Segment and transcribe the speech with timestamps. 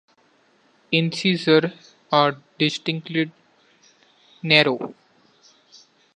[0.91, 3.31] Incisors are distinctly
[4.41, 4.95] narrow.